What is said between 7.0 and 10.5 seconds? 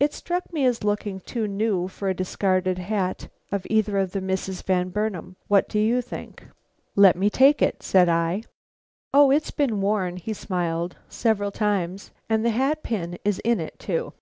me take it," said I. "O, it's been worn," he